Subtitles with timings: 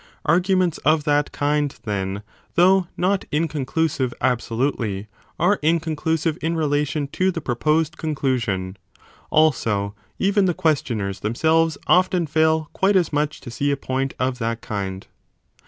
[0.27, 2.23] Argu ments of that kind, then,
[2.55, 5.01] though not inconclusive absolutely,
[5.35, 8.77] 35 are inconclusive in relation to the proposed conclusion.
[9.29, 14.39] Also even the questioners themselves often fail quite as much to see a point of
[14.39, 15.05] that kind.